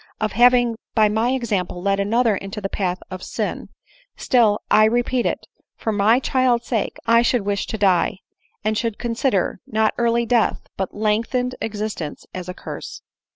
[0.19, 3.69] of having by my example led another into the path of sin—
[4.17, 5.45] still, 1 repeat it,
[5.77, 8.17] for my child's sake, I should wish to die,
[8.63, 13.03] and should consider, not early death, but lengthened existence, as a curse."